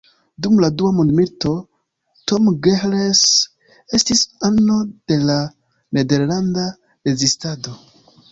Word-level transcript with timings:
Dum 0.45 0.53
la 0.61 0.67
dua 0.81 0.91
mondmilito, 0.99 1.51
Tom 2.31 2.47
Gehrels 2.67 3.21
estis 3.99 4.23
ano 4.49 4.79
de 5.13 5.17
la 5.27 5.37
nederlanda 5.99 6.65
rezistado. 7.11 7.77